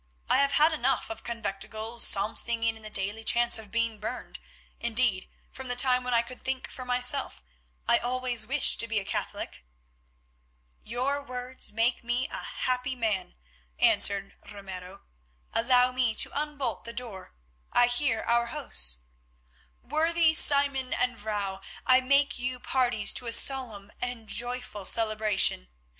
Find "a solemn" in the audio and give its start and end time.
23.27-23.91